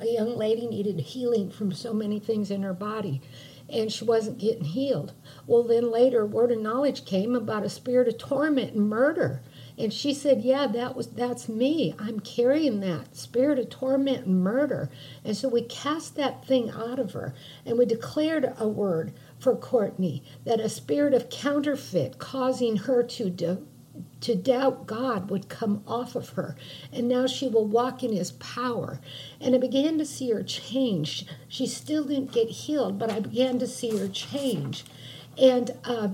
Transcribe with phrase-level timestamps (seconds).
[0.00, 3.20] A young lady needed healing from so many things in her body
[3.68, 5.12] and she wasn't getting healed.
[5.46, 9.42] Well, then later, word of knowledge came about a spirit of torment and murder.
[9.78, 11.94] And she said, "Yeah, that was that's me.
[11.98, 14.90] I'm carrying that spirit of torment and murder."
[15.24, 19.56] And so we cast that thing out of her, and we declared a word for
[19.56, 23.66] Courtney that a spirit of counterfeit causing her to do,
[24.24, 26.56] to doubt God would come off of her.
[26.90, 28.98] And now she will walk in his power.
[29.38, 31.26] And I began to see her change.
[31.46, 34.84] She still didn't get healed, but I began to see her change.
[35.36, 36.08] And uh,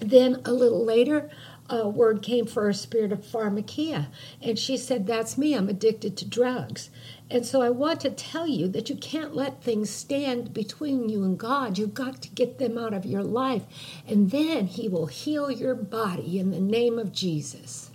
[0.00, 1.30] then a little later,
[1.70, 4.08] a word came for a spirit of pharmakia.
[4.42, 5.54] And she said, That's me.
[5.54, 6.90] I'm addicted to drugs.
[7.30, 11.24] And so I want to tell you that you can't let things stand between you
[11.24, 11.78] and God.
[11.78, 13.62] You've got to get them out of your life.
[14.06, 17.90] And then He will heal your body in the name of Jesus.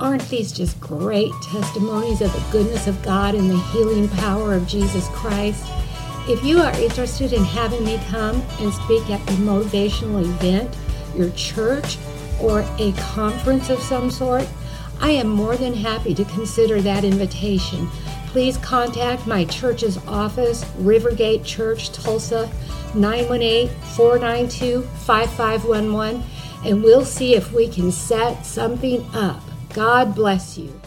[0.00, 4.66] Aren't these just great testimonies of the goodness of God and the healing power of
[4.66, 5.62] Jesus Christ?
[6.26, 10.74] If you are interested in having me come and speak at a motivational event,
[11.14, 11.98] your church,
[12.40, 14.46] or a conference of some sort,
[15.00, 17.88] I am more than happy to consider that invitation.
[18.28, 22.50] Please contact my church's office, Rivergate Church, Tulsa,
[22.94, 26.22] 918 492 5511,
[26.64, 29.42] and we'll see if we can set something up.
[29.72, 30.80] God bless you.